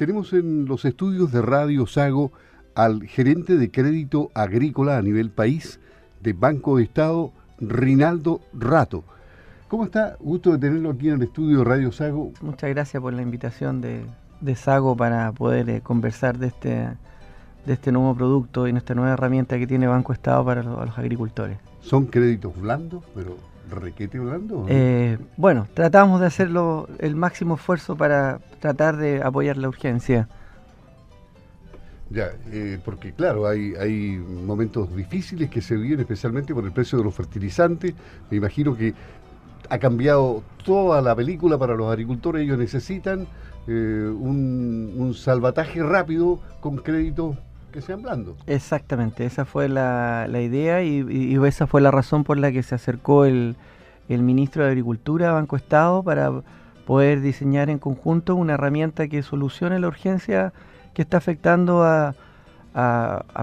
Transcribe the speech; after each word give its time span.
Tenemos 0.00 0.32
en 0.32 0.64
los 0.64 0.86
estudios 0.86 1.30
de 1.30 1.42
Radio 1.42 1.86
Sago 1.86 2.32
al 2.74 3.02
gerente 3.02 3.58
de 3.58 3.70
crédito 3.70 4.30
agrícola 4.32 4.96
a 4.96 5.02
nivel 5.02 5.28
país 5.28 5.78
de 6.22 6.32
Banco 6.32 6.78
de 6.78 6.84
Estado, 6.84 7.32
Rinaldo 7.58 8.40
Rato. 8.54 9.04
¿Cómo 9.68 9.84
está? 9.84 10.16
Gusto 10.18 10.52
de 10.52 10.58
tenerlo 10.58 10.92
aquí 10.92 11.10
en 11.10 11.16
el 11.16 11.24
estudio 11.24 11.58
de 11.58 11.64
Radio 11.64 11.92
Sago. 11.92 12.32
Muchas 12.40 12.70
gracias 12.70 12.98
por 13.02 13.12
la 13.12 13.20
invitación 13.20 13.82
de, 13.82 14.06
Sago 14.54 14.96
para 14.96 15.32
poder 15.32 15.68
eh, 15.68 15.82
conversar 15.82 16.38
de 16.38 16.46
este, 16.46 16.88
de 17.66 17.72
este 17.74 17.92
nuevo 17.92 18.14
producto 18.14 18.66
y 18.66 18.74
esta 18.74 18.94
nueva 18.94 19.12
herramienta 19.12 19.58
que 19.58 19.66
tiene 19.66 19.86
Banco 19.86 20.14
Estado 20.14 20.42
para 20.46 20.62
los, 20.62 20.98
agricultores. 20.98 21.58
¿Son 21.82 22.06
créditos 22.06 22.58
blandos, 22.58 23.04
pero 23.14 23.36
requete 23.70 24.18
blando? 24.18 24.66
Eh, 24.68 25.18
bueno, 25.36 25.66
tratamos 25.74 26.20
de 26.20 26.26
hacerlo 26.26 26.88
el 26.98 27.16
máximo 27.16 27.54
esfuerzo 27.54 27.96
para 27.96 28.38
tratar 28.60 28.96
de 28.96 29.22
apoyar 29.22 29.56
la 29.56 29.68
urgencia. 29.68 30.28
Ya, 32.10 32.30
eh, 32.50 32.78
porque 32.84 33.12
claro, 33.12 33.46
hay, 33.46 33.74
hay 33.74 34.16
momentos 34.18 34.94
difíciles 34.96 35.48
que 35.48 35.60
se 35.60 35.76
viven, 35.76 36.00
especialmente 36.00 36.52
por 36.52 36.64
el 36.64 36.72
precio 36.72 36.98
de 36.98 37.04
los 37.04 37.14
fertilizantes. 37.14 37.94
Me 38.30 38.36
imagino 38.36 38.76
que 38.76 38.94
ha 39.68 39.78
cambiado 39.78 40.42
toda 40.64 41.00
la 41.00 41.14
película 41.14 41.56
para 41.56 41.76
los 41.76 41.90
agricultores. 41.90 42.42
Ellos 42.42 42.58
necesitan 42.58 43.28
eh, 43.68 44.12
un, 44.12 45.14
salvataje 45.14 45.82
rápido 45.82 46.40
con 46.60 46.76
créditos 46.76 47.36
que 47.70 47.80
sean 47.80 48.02
blandos. 48.02 48.36
Exactamente, 48.46 49.24
esa 49.24 49.44
fue 49.44 49.68
la, 49.68 50.26
idea 50.30 50.82
y, 50.82 51.36
esa 51.46 51.66
fue 51.66 51.80
la 51.80 51.90
razón 51.90 52.24
por 52.24 52.38
la 52.38 52.52
que 52.52 52.62
se 52.62 52.74
acercó 52.74 53.24
el, 53.24 53.56
el 54.08 54.22
ministro 54.22 54.64
de 54.64 54.70
Agricultura 54.70 55.30
a 55.30 55.32
Banco 55.32 55.56
Estado 55.56 56.02
para 56.02 56.42
poder 56.84 57.20
diseñar 57.20 57.70
en 57.70 57.78
conjunto 57.78 58.34
una 58.34 58.54
herramienta 58.54 59.06
que 59.06 59.22
solucione 59.22 59.78
la 59.78 59.86
urgencia 59.86 60.52
que 60.94 61.02
está 61.02 61.18
afectando 61.18 61.84
a, 61.84 62.14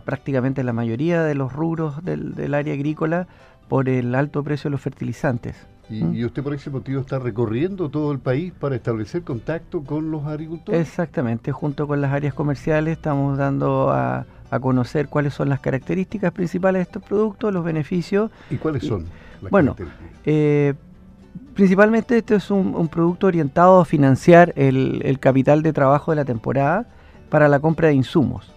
prácticamente 0.04 0.64
la 0.64 0.74
mayoría 0.74 1.24
de 1.24 1.36
los 1.36 1.54
rubros 1.54 2.04
del, 2.04 2.54
área 2.54 2.74
agrícola 2.74 3.28
por 3.70 3.88
el 3.88 4.16
alto 4.16 4.44
precio 4.44 4.70
de 4.70 4.72
los 4.72 4.82
fertilizantes. 4.82 5.56
¿Mm? 5.90 6.16
¿Y, 6.16 6.26
usted 6.26 6.44
por 6.44 6.54
ese 6.54 6.70
motivo 6.70 7.02
está 7.02 7.20
recorriendo 7.20 7.90
todo 7.90 8.12
el 8.12 8.20
país 8.20 8.54
para 8.58 8.76
establecer 8.76 9.24
contacto 9.24 9.84
con 9.84 10.12
los 10.12 10.26
agricultores? 10.26 10.82
Exactamente, 10.82 11.52
junto 11.52 11.88
con 11.88 12.02
las 12.02 12.12
áreas 12.12 12.34
comerciales 12.34 12.98
estamos 12.98 13.38
dando 13.38 13.90
a, 13.92 14.26
conocer 14.62 15.10
cuáles 15.10 15.34
son 15.34 15.50
las 15.50 15.60
características 15.60 16.32
principales 16.32 16.80
de 16.80 16.84
estos 16.84 17.04
productos, 17.04 17.54
los 17.54 17.66
beneficios. 17.66 18.32
¿Y 18.50 18.56
cuáles 18.56 18.86
son? 18.86 19.06
bueno, 19.52 19.76
eh, 20.26 20.74
principalmente 21.54 22.18
este 22.18 22.36
es 22.36 22.50
un, 22.50 22.88
producto 22.88 23.28
orientado 23.28 23.82
a 23.82 23.86
financiar 23.86 24.54
el, 24.56 25.18
capital 25.20 25.64
de 25.64 25.74
trabajo 25.74 26.12
de 26.12 26.16
la 26.16 26.26
temporada 26.26 26.88
para 27.30 27.50
la 27.50 27.60
compra 27.60 27.90
de 27.90 27.96
insumos. 27.96 28.54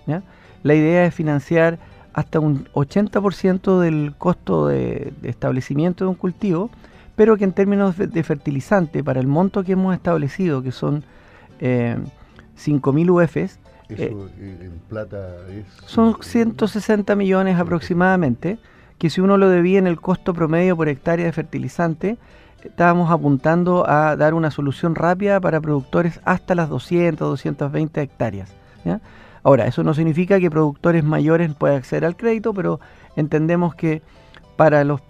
La 0.62 0.74
idea 0.74 1.06
es 1.06 1.14
financiar 1.14 1.78
hasta 2.12 2.40
un 2.40 2.66
80% 2.74 3.80
del 3.80 4.14
costo 4.16 4.66
de, 4.68 5.12
establecimiento 5.22 6.04
de 6.04 6.10
un 6.10 6.16
cultivo, 6.16 6.70
pero 7.20 7.36
que 7.36 7.44
en 7.44 7.52
términos 7.52 7.98
de, 7.98 8.22
fertilizante, 8.22 9.04
para 9.04 9.20
el 9.20 9.26
monto 9.26 9.62
que 9.62 9.72
hemos 9.72 9.94
establecido, 9.94 10.62
que 10.62 10.72
son 10.72 11.04
eh, 11.60 11.98
5.000 12.56 13.10
UFs, 13.10 13.58
¿Eso 13.90 14.30
eh, 14.38 14.58
en 14.62 14.80
plata 14.88 15.36
es? 15.50 15.66
Son 15.84 16.16
160 16.22 17.14
millones 17.16 17.58
aproximadamente, 17.58 18.58
que 18.96 19.10
si 19.10 19.20
uno 19.20 19.36
lo 19.36 19.50
debía 19.50 19.78
en 19.78 19.86
el 19.86 20.00
costo 20.00 20.32
promedio 20.32 20.78
por 20.78 20.88
hectárea 20.88 21.26
de 21.26 21.32
fertilizante, 21.32 22.16
estábamos 22.64 23.10
apuntando 23.10 23.86
a 23.86 24.16
dar 24.16 24.32
una 24.32 24.50
solución 24.50 24.94
rápida 24.94 25.40
para 25.40 25.60
productores 25.60 26.22
hasta 26.24 26.54
las 26.54 26.70
200, 26.70 27.28
220 27.28 28.00
hectáreas. 28.00 28.50
Ahora, 29.42 29.66
eso 29.66 29.84
no 29.84 29.92
significa 29.92 30.40
que 30.40 30.50
productores 30.50 31.04
mayores 31.04 31.52
puedan 31.54 31.76
acceder 31.76 32.06
al 32.06 32.16
crédito, 32.16 32.54
pero 32.54 32.80
entendemos 33.14 33.74
que 33.74 34.00
para 34.56 34.84
los 34.84 35.02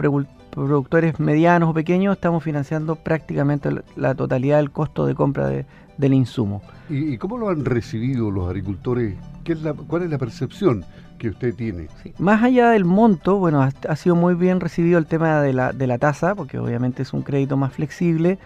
productores 0.51 1.19
medianos 1.21 1.71
o 1.71 1.75
pequeños 1.75 2.17
estamos 2.17 2.43
financiando 2.43 2.97
prácticamente 2.97 3.71
la 3.97 4.15
totalidad 4.15 4.59
del 4.59 4.71
costo 4.71 5.07
de 5.07 5.15
compra 5.15 5.49
del 5.49 6.15
insumo. 6.15 6.63
¿Y, 6.89 7.17
cómo 7.19 7.39
lo 7.39 7.49
han 7.49 7.65
recibido 7.65 8.31
los 8.31 8.49
agricultores? 8.49 9.15
¿Qué 9.45 9.53
es 9.53 9.63
la, 9.63 9.75
¿Cuál 9.75 10.03
es 10.03 10.11
la 10.11 10.19
percepción 10.19 10.85
que 11.19 11.29
usted 11.29 11.55
tiene? 11.55 11.89
Más 12.19 12.43
allá 12.43 12.71
del 12.71 12.85
monto, 12.85 13.37
bueno, 13.37 13.63
ha, 13.63 13.97
sido 13.97 14.17
muy 14.17 14.35
bien 14.35 14.61
recibido 14.61 14.99
el 14.99 15.07
tema 15.07 15.41
de 15.41 15.53
la, 15.53 15.73
de 15.73 15.87
la 15.87 15.99
tasa, 15.99 16.35
porque 16.35 16.59
obviamente 16.59 17.03
es 17.03 17.13
un 17.13 17.23
crédito 17.23 17.57
más 17.57 17.73
flexible, 17.73 18.39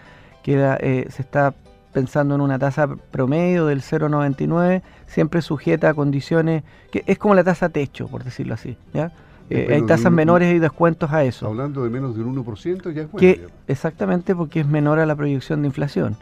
que 0.42 0.76
eh, 0.80 1.06
se 1.10 1.22
está 1.22 1.54
pensando 1.94 2.34
en 2.34 2.42
una 2.42 2.58
tasa 2.58 2.88
promedio 3.10 3.66
del 3.66 3.80
0,99, 3.80 4.82
siempre 5.06 5.40
sujeta 5.40 5.90
a 5.90 5.94
condiciones 5.94 6.64
que 6.90 7.04
es 7.06 7.18
como 7.18 7.34
la 7.34 7.44
tasa 7.44 7.70
techo, 7.70 8.08
por 8.08 8.24
decirlo 8.24 8.54
así. 8.54 8.76
¿ya? 8.92 9.12
Eh, 9.50 9.68
hay 9.74 9.82
tasas 9.82 10.10
menores 10.10 10.54
y 10.54 10.58
descuentos 10.58 11.12
a 11.12 11.24
eso. 11.24 11.46
Hablando 11.46 11.84
de 11.84 11.90
menos 11.90 12.16
de 12.16 12.22
un 12.22 12.44
1%, 12.44 12.92
ya 12.92 13.02
es 13.02 13.10
bueno. 13.10 13.18
Que, 13.18 13.46
exactamente 13.68 14.34
porque 14.34 14.60
es 14.60 14.66
menor 14.66 14.98
a 14.98 15.06
la 15.06 15.14
proyección 15.14 15.62
de 15.62 15.68
inflación. 15.68 16.16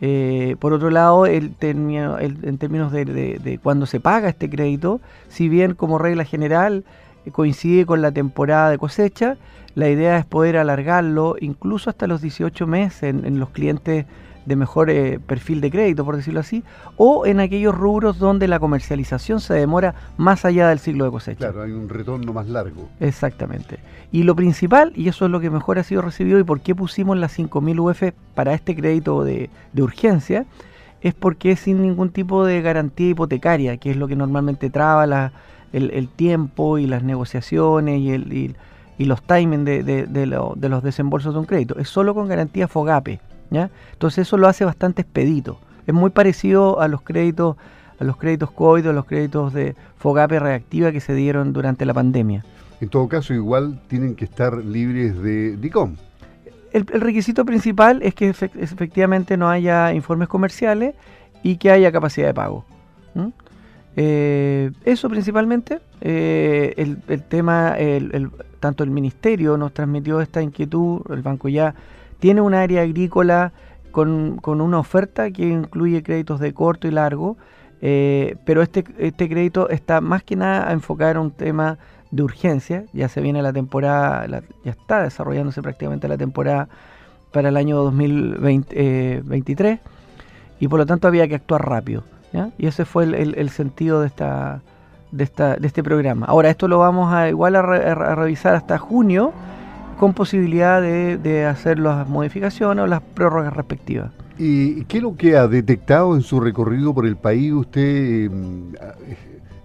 Eh, 0.00 0.56
por 0.58 0.72
otro 0.72 0.88
lado, 0.88 1.26
el, 1.26 1.54
en 1.60 2.58
términos 2.58 2.92
de, 2.92 3.04
de, 3.04 3.58
cuando 3.62 3.84
se 3.84 4.00
paga 4.00 4.30
este 4.30 4.48
crédito, 4.48 5.00
si 5.28 5.50
bien 5.50 5.74
como 5.74 5.98
regla 5.98 6.24
general 6.24 6.84
eh, 7.26 7.30
coincide 7.30 7.84
con 7.84 8.00
la 8.00 8.10
temporada 8.10 8.70
de 8.70 8.78
cosecha, 8.78 9.36
la 9.74 9.90
idea 9.90 10.16
es 10.18 10.24
poder 10.24 10.56
alargarlo 10.56 11.36
incluso 11.38 11.90
hasta 11.90 12.06
los 12.06 12.22
18 12.22 12.66
meses 12.66 13.02
en 13.02 13.38
los 13.38 13.50
clientes 13.50 14.06
de 14.46 14.56
mejor 14.56 14.90
eh, 14.90 15.18
perfil 15.24 15.60
de 15.60 15.70
crédito, 15.70 16.04
por 16.04 16.16
decirlo 16.16 16.40
así, 16.40 16.62
o 16.96 17.26
en 17.26 17.40
aquellos 17.40 17.74
rubros 17.74 18.18
donde 18.18 18.48
la 18.48 18.58
comercialización 18.58 19.40
se 19.40 19.54
demora 19.54 19.94
más 20.16 20.44
allá 20.44 20.68
del 20.68 20.78
ciclo 20.78 21.04
de 21.04 21.10
cosecha. 21.10 21.38
Claro, 21.38 21.62
hay 21.62 21.72
un 21.72 21.88
retorno 21.88 22.32
más 22.32 22.48
largo. 22.48 22.88
Exactamente. 23.00 23.78
Y 24.12 24.24
lo 24.24 24.34
principal, 24.34 24.92
y 24.96 25.08
eso 25.08 25.24
es 25.24 25.30
lo 25.30 25.40
que 25.40 25.50
mejor 25.50 25.78
ha 25.78 25.84
sido 25.84 26.02
recibido 26.02 26.38
y 26.38 26.44
por 26.44 26.60
qué 26.60 26.74
pusimos 26.74 27.16
las 27.18 27.38
5.000 27.38 27.80
UF 27.80 28.14
para 28.34 28.54
este 28.54 28.74
crédito 28.74 29.24
de, 29.24 29.50
urgencia, 29.78 30.46
es 31.00 31.14
porque 31.14 31.52
es 31.52 31.60
sin 31.60 31.80
ningún 31.80 32.10
tipo 32.10 32.44
de 32.44 32.60
garantía 32.60 33.10
hipotecaria, 33.10 33.76
que 33.76 33.90
es 33.90 33.96
lo 33.96 34.08
que 34.08 34.16
normalmente 34.16 34.68
traba 34.68 35.06
la, 35.06 35.32
el, 35.72 36.08
tiempo 36.08 36.78
y 36.78 36.86
las 36.86 37.02
negociaciones 37.02 38.00
y, 38.00 38.10
el, 38.10 38.32
y, 38.32 38.54
los 39.04 39.22
timings 39.22 39.64
de, 39.64 39.82
de, 39.82 40.06
de 40.06 40.68
los 40.68 40.82
desembolsos 40.82 41.32
de 41.32 41.40
un 41.40 41.46
crédito. 41.46 41.78
Es 41.78 41.88
solo 41.88 42.14
con 42.14 42.28
garantía 42.28 42.68
FOGAPE. 42.68 43.29
Entonces 43.50 44.26
eso 44.26 44.36
lo 44.36 44.48
hace 44.48 44.64
bastante 44.64 45.02
expedito. 45.02 45.58
Es 45.86 45.94
muy 45.94 46.10
parecido 46.10 46.80
a 46.80 46.88
los 46.88 47.02
créditos, 47.02 47.56
a 47.98 48.04
los 48.04 48.16
créditos 48.16 48.50
COVID 48.50 48.86
a 48.86 48.92
los 48.92 49.04
créditos 49.04 49.52
de 49.52 49.74
Fogape 49.98 50.38
reactiva 50.38 50.92
que 50.92 51.00
se 51.00 51.14
dieron 51.14 51.52
durante 51.52 51.84
la 51.84 51.94
pandemia. 51.94 52.44
En 52.80 52.88
todo 52.88 53.08
caso, 53.08 53.34
igual 53.34 53.80
tienen 53.88 54.14
que 54.14 54.24
estar 54.24 54.56
libres 54.56 55.20
de 55.20 55.56
DICOM. 55.56 55.96
El, 56.72 56.86
requisito 56.86 57.44
principal 57.44 58.00
es 58.02 58.14
que 58.14 58.28
efectivamente 58.28 59.36
no 59.36 59.50
haya 59.50 59.92
informes 59.92 60.28
comerciales 60.28 60.94
y 61.42 61.56
que 61.56 61.70
haya 61.70 61.90
capacidad 61.92 62.28
de 62.28 62.34
pago. 62.34 62.64
Eh, 63.96 64.70
eso 64.84 65.10
principalmente, 65.10 65.80
eh, 66.00 66.74
el, 66.76 67.22
tema, 67.24 67.76
tanto 68.60 68.84
el 68.84 68.90
ministerio 68.90 69.56
nos 69.56 69.74
transmitió 69.74 70.20
esta 70.20 70.40
inquietud, 70.40 71.02
el 71.10 71.22
banco 71.22 71.48
ya 71.48 71.74
tiene 72.20 72.40
un 72.40 72.54
área 72.54 72.82
agrícola 72.82 73.52
con, 73.90 74.38
una 74.44 74.78
oferta 74.78 75.30
que 75.30 75.48
incluye 75.48 76.02
créditos 76.02 76.38
de 76.38 76.54
corto 76.54 76.86
y 76.86 76.92
largo, 76.92 77.36
eh, 77.82 78.36
pero 78.44 78.62
este, 78.62 78.84
este 78.98 79.28
crédito 79.28 79.68
está 79.70 80.00
más 80.00 80.22
que 80.22 80.36
nada 80.36 80.72
enfocado 80.72 81.12
en 81.12 81.18
un 81.18 81.30
tema 81.32 81.78
de 82.10 82.22
urgencia. 82.22 82.84
Ya 82.92 83.08
se 83.08 83.20
viene 83.20 83.42
la 83.42 83.52
temporada, 83.52 84.42
ya 84.64 84.70
está 84.70 85.02
desarrollándose 85.02 85.62
prácticamente 85.62 86.06
la 86.06 86.18
temporada 86.18 86.68
para 87.32 87.48
el 87.48 87.56
año 87.56 87.76
2023 87.76 89.72
eh, 89.72 89.80
y 90.60 90.68
por 90.68 90.78
lo 90.78 90.86
tanto 90.86 91.08
había 91.08 91.26
que 91.26 91.34
actuar 91.36 91.68
rápido. 91.68 92.04
Y 92.58 92.68
ese 92.68 92.84
fue 92.84 93.04
el, 93.04 93.50
sentido 93.50 94.00
de 94.00 94.06
esta, 94.06 94.60
de, 95.10 95.24
esta, 95.24 95.56
de 95.56 95.66
este 95.66 95.82
programa. 95.82 96.26
Ahora, 96.26 96.48
esto 96.48 96.68
lo 96.68 96.78
vamos 96.78 97.12
a 97.12 97.28
igual 97.28 97.56
a 97.56 97.62
revisar 98.14 98.54
hasta 98.54 98.78
junio 98.78 99.32
con 100.00 100.14
posibilidad 100.14 100.80
de, 100.80 101.44
hacer 101.44 101.78
las 101.78 102.08
modificaciones 102.08 102.82
o 102.82 102.86
las 102.86 103.02
prórrogas 103.02 103.52
respectivas. 103.52 104.10
¿Y 104.38 104.86
qué 104.86 104.96
es 104.96 105.02
lo 105.02 105.14
que 105.14 105.36
ha 105.36 105.46
detectado 105.46 106.16
en 106.16 106.22
su 106.22 106.40
recorrido 106.40 106.94
por 106.94 107.04
el 107.04 107.16
país? 107.16 107.52
¿Usted 107.52 108.24
em, 108.24 108.72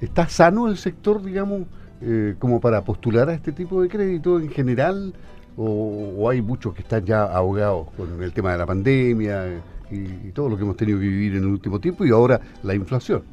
está 0.02 0.28
sano 0.28 0.68
el 0.68 0.76
sector, 0.76 1.24
digamos, 1.24 1.62
eh, 2.02 2.36
como 2.38 2.60
para 2.60 2.84
postular 2.84 3.30
a 3.30 3.34
este 3.34 3.54
tipo 3.54 3.82
de 3.82 3.88
crédito 3.88 4.38
en 4.42 4.50
general? 4.50 5.14
¿O, 5.56 6.30
hay 6.30 6.42
muchos 6.42 6.74
que 6.74 6.82
están 6.82 7.06
ya 7.06 7.24
ahogados 7.24 7.88
con 7.92 8.22
el 8.22 8.34
tema 8.34 8.52
de 8.52 8.58
la 8.58 8.66
pandemia 8.66 9.62
y 9.90 10.32
todo 10.32 10.50
lo 10.50 10.58
que 10.58 10.64
hemos 10.64 10.76
tenido 10.76 11.00
que 11.00 11.08
vivir 11.08 11.36
en 11.38 11.44
el 11.44 11.48
último 11.48 11.80
tiempo 11.80 12.04
y 12.04 12.10
ahora 12.10 12.42
la 12.62 12.76
inflación? 12.76 13.24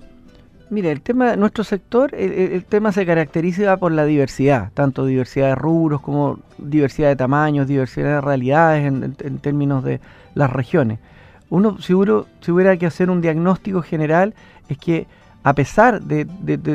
Mire, 0.73 0.91
el 0.91 1.03
tema, 1.03 1.37
nuestro 1.37 1.65
sector, 1.65 2.15
el, 2.15 2.65
tema 2.65 2.93
se 2.93 3.05
caracteriza 3.05 3.77
por 3.77 3.93
la 3.93 4.07
diversidad, 4.07 4.71
tanto 4.73 5.05
diversidad 5.05 5.49
de 5.49 5.55
rubros 5.55 6.01
como 6.01 6.39
diversidad 6.57 7.11
de 7.11 7.17
tamaños, 7.17 7.67
diversidad 7.67 8.15
de 8.15 8.21
realidades 8.23 8.87
en, 8.87 9.39
términos 9.41 9.85
de 9.85 10.01
las 10.35 10.51
regiones. 10.51 10.99
uno 11.51 11.77
si, 11.77 11.93
si 12.41 12.51
hubiera 12.51 12.75
que 12.79 12.87
hacer 12.87 13.11
un 13.11 13.21
diagnóstico 13.21 13.83
general, 13.83 14.33
es 14.71 14.79
que 14.79 15.07
a 15.43 15.53
pesar 15.55 16.01
de, 16.01 16.25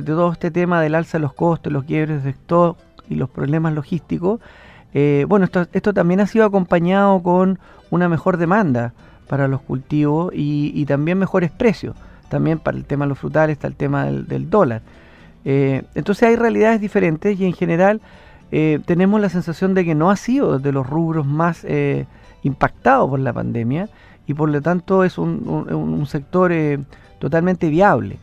todo 0.05 0.31
este 0.31 0.51
tema 0.51 0.79
del 0.79 0.93
alza 0.93 1.17
de 1.17 1.23
los 1.23 1.33
costos, 1.33 1.73
los 1.73 1.85
quiebres 1.85 2.23
de 2.23 2.29
stock 2.29 2.77
y 3.09 3.15
los 3.15 3.31
problemas 3.31 3.73
logísticos, 3.73 4.39
eh, 4.93 5.25
bueno, 5.27 5.47
esto 5.73 5.93
también 5.95 6.19
ha 6.19 6.27
sido 6.27 6.45
acompañado 6.45 7.23
con 7.23 7.57
una 7.89 8.09
mejor 8.09 8.37
demanda 8.37 8.93
para 9.27 9.47
los 9.47 9.61
cultivos 9.61 10.31
y, 10.35 10.85
también 10.85 11.17
mejores 11.17 11.49
precios. 11.49 11.95
También 12.29 12.59
para 12.59 12.77
el 12.77 12.85
tema 12.85 13.05
de 13.05 13.09
los 13.09 13.19
frutales 13.19 13.53
está 13.55 13.67
el 13.67 13.75
tema 13.75 14.05
del, 14.05 14.49
dólar. 14.49 14.81
Eh, 15.45 15.83
entonces 15.95 16.27
hay 16.27 16.35
realidades 16.35 16.81
diferentes 16.81 17.39
y 17.39 17.45
en 17.45 17.53
general 17.53 18.01
eh, 18.51 18.79
tenemos 18.85 19.21
la 19.21 19.29
sensación 19.29 19.73
de 19.73 19.85
que 19.85 19.95
no 19.95 20.09
ha 20.09 20.15
sido 20.15 20.59
de 20.59 20.71
los 20.71 20.87
rubros 20.87 21.25
más 21.25 21.65
impactados 22.43 23.09
por 23.09 23.19
la 23.19 23.33
pandemia 23.33 23.89
y 24.25 24.33
por 24.33 24.49
lo 24.49 24.61
tanto 24.61 25.03
es 25.03 25.17
un, 25.17 26.05
sector 26.07 26.51
totalmente 27.19 27.69
viable. 27.69 28.17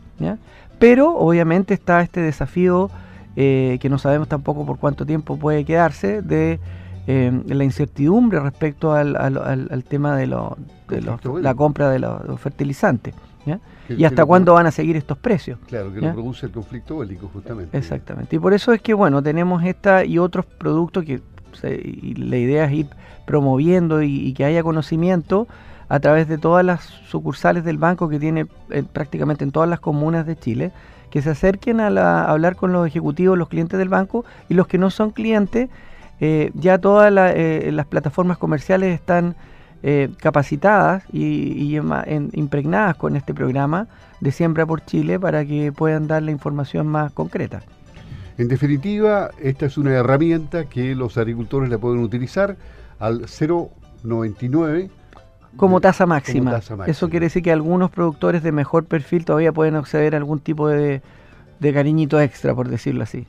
Pero 0.79 1.15
obviamente 1.15 1.73
está 1.73 2.01
este 2.01 2.21
desafío 2.21 2.89
eh, 3.37 3.79
que 3.81 3.89
no 3.89 3.97
sabemos 3.97 4.29
tampoco 4.29 4.65
por 4.65 4.79
cuánto 4.79 5.05
tiempo 5.05 5.37
puede 5.37 5.65
quedarse, 5.65 6.21
de 6.21 6.59
eh, 7.05 7.41
la 7.47 7.63
incertidumbre 7.65 8.39
respecto 8.39 8.93
al, 8.93 9.83
tema 9.89 10.15
de, 10.15 10.27
la 10.27 11.55
compra 11.55 11.89
de 11.89 11.99
los 11.99 12.39
fertilizantes. 12.39 13.13
Y 13.89 14.03
hasta 14.03 14.25
cuándo 14.25 14.53
van 14.53 14.65
a 14.65 14.71
seguir 14.71 14.95
estos 14.95 15.17
precios. 15.17 15.59
Claro, 15.67 15.93
que 15.93 16.01
lo 16.01 16.13
produce 16.13 16.47
el 16.47 16.51
conflicto 16.51 16.97
bélico, 16.97 17.29
justamente. 17.31 17.77
Exactamente. 17.77 18.35
Y 18.35 18.39
por 18.39 18.53
eso 18.53 18.73
es 18.73 18.81
que, 18.81 18.93
bueno, 18.93 19.21
tenemos 19.21 19.63
esta 19.63 20.05
y 20.05 20.17
otros 20.17 20.45
productos 20.45 21.03
que 21.05 21.21
la 21.63 22.37
idea 22.37 22.65
es 22.65 22.73
ir 22.73 22.87
promoviendo 23.25 24.01
y, 24.01 24.33
que 24.33 24.45
haya 24.45 24.63
conocimiento 24.63 25.47
a 25.87 25.99
través 25.99 26.27
de 26.27 26.37
todas 26.37 26.65
las 26.65 26.83
sucursales 26.83 27.63
del 27.63 27.77
banco 27.77 28.09
que 28.09 28.19
tiene 28.19 28.47
eh, 28.71 28.83
prácticamente 28.91 29.43
en 29.43 29.51
todas 29.51 29.69
las 29.69 29.79
comunas 29.79 30.25
de 30.25 30.35
Chile 30.35 30.71
que 31.09 31.21
se 31.21 31.29
acerquen 31.29 31.79
a, 31.79 32.25
hablar 32.25 32.55
con 32.55 32.73
los 32.73 32.85
ejecutivos, 32.85 33.37
los 33.37 33.47
clientes 33.47 33.77
del 33.79 33.89
banco 33.89 34.25
y 34.49 34.53
los 34.53 34.67
que 34.67 34.77
no 34.77 34.89
son 34.89 35.11
clientes, 35.11 35.69
eh, 36.19 36.51
ya 36.55 36.77
todas 36.77 37.13
eh, 37.35 37.69
las 37.71 37.85
plataformas 37.85 38.37
comerciales 38.37 38.93
están 38.93 39.35
eh, 39.83 40.09
capacitadas 40.19 41.03
y, 41.11 41.77
impregnadas 42.33 42.95
con 42.95 43.15
este 43.15 43.33
programa 43.33 43.87
de 44.19 44.31
Siembra 44.31 44.65
por 44.65 44.83
Chile 44.85 45.19
para 45.19 45.45
que 45.45 45.71
puedan 45.71 46.07
dar 46.07 46.23
la 46.23 46.31
información 46.31 46.87
más 46.87 47.11
concreta. 47.11 47.61
En 48.37 48.47
definitiva, 48.47 49.31
esta 49.41 49.65
es 49.65 49.77
una 49.77 49.93
herramienta 49.93 50.65
que 50.65 50.95
los 50.95 51.17
agricultores 51.17 51.69
la 51.69 51.77
pueden 51.77 51.99
utilizar 52.01 52.57
al 52.99 53.25
099 54.03 54.89
como 55.55 55.79
tasa, 55.79 56.05
máxima. 56.05 56.59
Eso 56.85 57.09
quiere 57.09 57.27
decir 57.27 57.41
que 57.41 57.51
algunos 57.51 57.89
productores 57.89 58.43
de 58.43 58.51
mejor 58.51 58.85
perfil 58.85 59.23
todavía 59.23 59.53
pueden 59.53 59.75
acceder 59.75 60.13
a 60.13 60.17
algún 60.17 60.39
tipo 60.39 60.67
de, 60.67 61.01
cariñito 61.61 62.19
extra, 62.19 62.53
por 62.53 62.67
decirlo 62.67 63.03
así. 63.03 63.25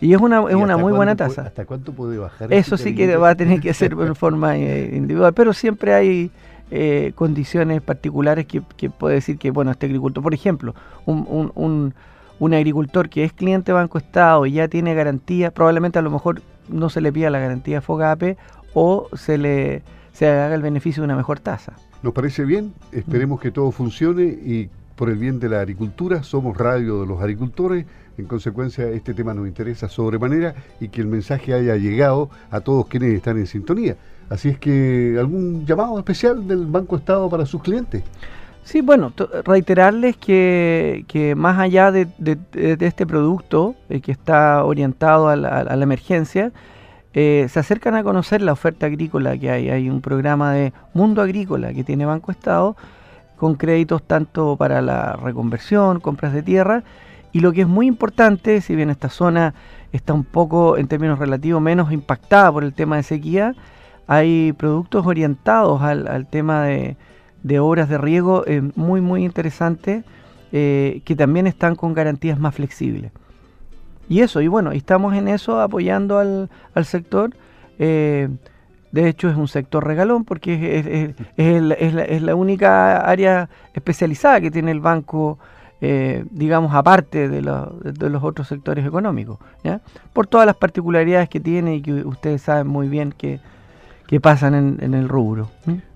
Y 0.00 0.14
es 0.14 0.20
una, 0.20 0.48
es 0.48 0.54
una 0.54 0.76
muy 0.76 0.92
buena 0.92 1.14
tasa. 1.14 1.42
¿Hasta 1.42 1.66
cuánto 1.66 1.92
puede 1.92 2.18
bajar? 2.18 2.52
Eso 2.52 2.76
sí 2.76 2.94
que 2.94 3.16
va 3.16 3.30
a 3.30 3.34
tener 3.34 3.60
que 3.60 3.74
ser 3.74 3.92
en 4.00 4.14
forma 4.14 4.56
eh, 4.56 4.92
individual, 4.94 5.34
pero 5.34 5.52
siempre 5.52 5.92
hay 5.92 6.30
eh, 6.70 7.12
condiciones 7.14 7.82
particulares 7.82 8.46
que, 8.46 8.90
puede 8.90 9.16
decir 9.16 9.38
que, 9.38 9.50
bueno, 9.50 9.70
este 9.70 9.86
agricultor, 9.86 10.22
por 10.22 10.34
ejemplo, 10.34 10.74
un, 11.04 11.26
un, 11.54 11.94
un, 12.38 12.54
agricultor 12.54 13.08
que 13.08 13.24
es 13.24 13.32
cliente 13.32 13.72
Banco 13.72 13.98
Estado 13.98 14.46
y 14.46 14.52
ya 14.52 14.68
tiene 14.68 14.94
garantía, 14.94 15.50
probablemente 15.50 15.98
a 15.98 16.02
lo 16.02 16.10
mejor 16.10 16.42
no 16.68 16.88
se 16.88 17.00
le 17.00 17.12
pida 17.12 17.28
la 17.28 17.40
garantía 17.40 17.80
FOGAPE 17.80 18.36
o 18.72 19.08
se 19.14 19.36
le 19.36 19.82
se 20.12 20.28
haga 20.28 20.54
el 20.54 20.62
beneficio 20.62 21.02
de 21.02 21.06
una 21.06 21.16
mejor 21.16 21.40
tasa. 21.40 21.72
Nos 22.02 22.12
parece 22.12 22.44
bien, 22.44 22.72
esperemos 22.92 23.40
que 23.40 23.50
todo 23.50 23.70
funcione 23.70 24.24
y 24.24 24.68
por 25.00 25.08
el 25.08 25.16
bien 25.16 25.40
de 25.40 25.48
la 25.48 25.60
agricultura, 25.60 26.22
somos 26.22 26.58
radio 26.58 27.00
de 27.00 27.06
los 27.06 27.22
agricultores, 27.22 27.86
en 28.18 28.26
consecuencia 28.26 28.86
este 28.90 29.14
tema 29.14 29.32
nos 29.32 29.48
interesa 29.48 29.88
sobremanera 29.88 30.54
y 30.78 30.88
que 30.88 31.00
el 31.00 31.06
mensaje 31.06 31.54
haya 31.54 31.74
llegado 31.76 32.28
a 32.50 32.60
todos 32.60 32.86
quienes 32.86 33.14
están 33.14 33.38
en 33.38 33.46
sintonía. 33.46 33.96
Así 34.28 34.50
es 34.50 34.58
que 34.58 35.16
algún 35.18 35.64
llamado 35.64 35.98
especial 35.98 36.46
del 36.46 36.66
Banco 36.66 36.96
Estado 36.96 37.30
para 37.30 37.46
sus 37.46 37.62
clientes. 37.62 38.02
Sí, 38.62 38.82
bueno, 38.82 39.14
reiterarles 39.46 40.18
que, 40.18 41.06
que, 41.08 41.34
más 41.34 41.58
allá 41.58 41.90
de, 41.92 42.06
este 42.52 43.06
producto 43.06 43.76
eh, 43.88 44.02
que 44.02 44.12
está 44.12 44.62
orientado 44.66 45.30
a 45.30 45.36
la 45.36 45.82
emergencia, 45.82 46.52
eh, 47.14 47.46
se 47.48 47.58
acercan 47.58 47.94
a 47.94 48.02
conocer 48.02 48.42
la 48.42 48.52
oferta 48.52 48.84
agrícola 48.84 49.38
que 49.38 49.50
hay. 49.50 49.70
Hay 49.70 49.88
un 49.88 50.02
programa 50.02 50.52
de 50.52 50.74
Mundo 50.92 51.22
Agrícola 51.22 51.72
que 51.72 51.84
tiene 51.84 52.04
Banco 52.04 52.30
Estado 52.30 52.76
con 53.40 53.54
créditos 53.54 54.02
tanto 54.02 54.58
para 54.58 54.82
la 54.82 55.14
reconversión, 55.14 55.98
compras 55.98 56.34
de 56.34 56.42
tierra 56.42 56.84
y 57.32 57.40
lo 57.40 57.54
que 57.54 57.62
es 57.62 57.66
muy 57.66 57.86
importante, 57.86 58.60
si 58.60 58.76
bien 58.76 58.90
esta 58.90 59.08
zona 59.08 59.54
está 59.92 60.12
un 60.12 60.24
poco 60.24 60.76
en 60.76 60.88
términos 60.88 61.18
relativos 61.18 61.62
menos 61.62 61.90
impactada 61.90 62.52
por 62.52 62.64
el 62.64 62.74
tema 62.74 62.96
de 62.96 63.02
sequía, 63.02 63.54
hay 64.06 64.52
productos 64.52 65.06
orientados 65.06 65.80
al, 65.80 66.26
tema 66.26 66.64
de, 66.64 66.96
obras 67.60 67.88
de 67.88 67.96
riego 67.96 68.44
eh, 68.46 68.60
muy 68.76 69.00
muy 69.00 69.24
interesantes 69.24 70.04
eh, 70.52 71.00
que 71.06 71.16
también 71.16 71.46
están 71.46 71.76
con 71.76 71.94
garantías 71.94 72.38
más 72.38 72.54
flexibles. 72.54 73.10
Y 74.10 74.20
eso, 74.20 74.42
y 74.42 74.48
bueno, 74.48 74.72
estamos 74.72 75.14
en 75.14 75.28
eso 75.28 75.62
apoyando 75.62 76.18
al, 76.18 76.50
al 76.74 76.84
sector. 76.84 77.30
Eh, 77.78 78.28
de 78.92 79.08
hecho, 79.08 79.28
es 79.28 79.36
un 79.36 79.48
sector 79.48 79.86
regalón 79.86 80.24
porque 80.24 80.78
es, 80.78 80.86
es, 80.86 81.14
es, 81.36 82.22
la, 82.22 82.34
única 82.34 82.98
área 82.98 83.48
especializada 83.72 84.40
que 84.40 84.50
tiene 84.50 84.72
el 84.72 84.80
banco, 84.80 85.38
eh, 85.80 86.24
digamos, 86.30 86.74
aparte 86.74 87.28
de, 87.28 87.40
de, 87.40 88.10
los 88.10 88.24
otros 88.24 88.48
sectores 88.48 88.84
económicos, 88.84 89.38
¿ya? 89.62 89.80
por 90.12 90.26
todas 90.26 90.46
las 90.46 90.56
particularidades 90.56 91.28
que 91.28 91.40
tiene 91.40 91.76
y 91.76 91.82
que 91.82 91.92
ustedes 92.04 92.42
saben 92.42 92.66
muy 92.66 92.88
bien 92.88 93.12
que, 93.16 93.40
que 94.08 94.20
pasan 94.20 94.54
en, 94.54 94.78
en 94.80 94.94
el 94.94 95.08
rubro. 95.08 95.48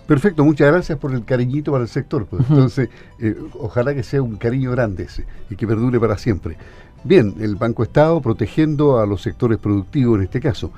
Perfecto, 0.06 0.44
muchas 0.44 0.70
gracias 0.70 0.99
por 0.99 1.14
el 1.14 1.25
cariñito 1.25 1.73
para 1.73 1.82
el 1.82 1.88
sector. 1.88 2.26
Pues. 2.26 2.43
Entonces, 2.49 2.90
eh, 3.20 3.35
ojalá 3.58 3.94
que 3.94 4.02
sea 4.02 4.23
un 4.23 4.37
cariño 4.37 4.70
grande 4.70 5.05
ese 5.05 5.25
y 5.49 5.56
que 5.56 5.67
perdure 5.67 5.99
para 5.99 6.19
siempre. 6.19 6.56
Bien, 7.05 7.35
el 7.40 7.56
Banco 7.56 7.82
Estado 7.82 8.20
protegiendo 8.20 9.00
a 9.00 9.06
los 9.06 9.23
sectores 9.23 9.58
productivos 9.58 10.19
en 10.19 10.25
este 10.25 10.40
caso. 10.40 10.70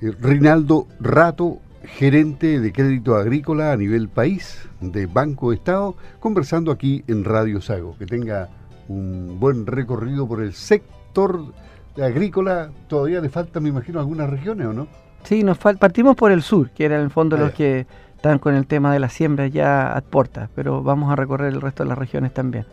Eh, 0.00 0.12
Rinaldo 0.18 0.86
Rato, 0.98 1.58
gerente 1.84 2.60
de 2.60 2.72
crédito 2.72 3.16
agrícola 3.16 3.72
a 3.72 3.76
nivel 3.76 4.08
país 4.08 4.68
de 4.80 5.06
Banco 5.06 5.52
Estado, 5.52 5.94
conversando 6.20 6.72
aquí 6.72 7.04
en 7.06 7.24
Radio 7.24 7.60
Sago. 7.60 7.96
Que 7.98 8.06
tenga 8.06 8.48
un 8.88 9.38
buen 9.38 9.66
recorrido 9.66 10.26
por 10.26 10.42
el 10.42 10.54
sector 10.54 11.52
agrícola. 12.00 12.70
Todavía 12.88 13.20
le 13.20 13.28
falta, 13.28 13.60
me 13.60 13.68
imagino, 13.68 14.00
algunas 14.00 14.30
regiones, 14.30 14.68
¿o 14.68 14.72
no? 14.72 14.88
Sí, 15.24 15.44
nos 15.44 15.58
partimos 15.58 16.16
por 16.16 16.32
el 16.32 16.42
sur, 16.42 16.70
que 16.70 16.86
era 16.86 16.96
en 16.96 17.02
el 17.02 17.10
fondo 17.10 17.36
los 17.36 17.52
que 17.52 17.86
están 18.16 18.38
con 18.38 18.54
el 18.54 18.66
tema 18.66 18.92
de 18.92 19.00
la 19.00 19.10
siembra 19.10 19.48
ya 19.48 19.92
a 19.92 20.00
puertas, 20.00 20.48
pero 20.54 20.82
vamos 20.82 21.12
a 21.12 21.16
recorrer 21.16 21.52
el 21.52 21.60
resto 21.60 21.82
de 21.82 21.90
las 21.90 21.98
regiones 21.98 22.32
también. 22.32 22.64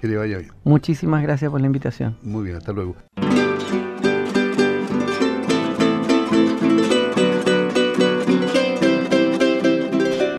Que 0.00 0.08
le 0.08 0.16
vaya 0.16 0.38
bien. 0.38 0.50
Muchísimas 0.64 1.22
gracias 1.22 1.48
por 1.48 1.60
la 1.60 1.66
invitación. 1.66 2.16
Muy 2.22 2.44
bien, 2.44 2.56
hasta 2.56 2.72
luego. 2.72 2.96